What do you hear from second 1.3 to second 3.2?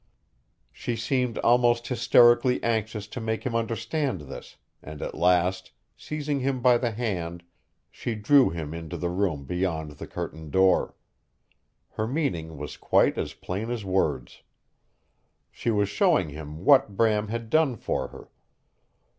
almost hysterically anxious